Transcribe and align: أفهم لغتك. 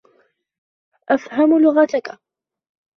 أفهم 1.09 1.59
لغتك. 1.63 2.19